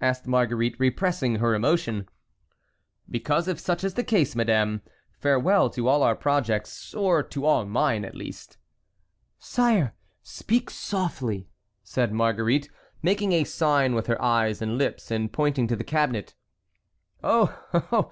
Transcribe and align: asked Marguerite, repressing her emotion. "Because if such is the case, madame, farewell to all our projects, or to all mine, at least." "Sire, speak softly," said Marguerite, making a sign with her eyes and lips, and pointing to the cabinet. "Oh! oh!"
asked 0.00 0.26
Marguerite, 0.26 0.74
repressing 0.80 1.36
her 1.36 1.54
emotion. 1.54 2.08
"Because 3.08 3.46
if 3.46 3.60
such 3.60 3.84
is 3.84 3.94
the 3.94 4.02
case, 4.02 4.34
madame, 4.34 4.82
farewell 5.20 5.70
to 5.70 5.86
all 5.86 6.02
our 6.02 6.16
projects, 6.16 6.92
or 6.94 7.22
to 7.22 7.44
all 7.46 7.64
mine, 7.64 8.04
at 8.04 8.16
least." 8.16 8.58
"Sire, 9.38 9.94
speak 10.20 10.68
softly," 10.68 11.48
said 11.84 12.12
Marguerite, 12.12 12.68
making 13.04 13.30
a 13.30 13.44
sign 13.44 13.94
with 13.94 14.08
her 14.08 14.20
eyes 14.20 14.60
and 14.60 14.76
lips, 14.78 15.12
and 15.12 15.32
pointing 15.32 15.68
to 15.68 15.76
the 15.76 15.84
cabinet. 15.84 16.34
"Oh! 17.22 17.56
oh!" 17.72 18.04